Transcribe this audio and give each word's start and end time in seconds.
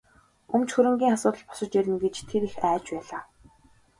Өмч 0.53 0.69
хөрөнгийн 0.73 1.15
асуудал 1.15 1.43
босож 1.47 1.71
ирнэ 1.79 1.95
гэж 2.03 2.15
тэр 2.29 2.43
их 2.47 2.55
айж 2.69 2.85
байлаа. 2.93 3.21